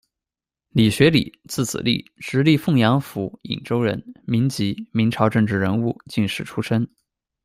[0.69, 6.89] 李学礼，字子立，直隶凤阳府頴州人，民籍，明朝政治人物、进士出身。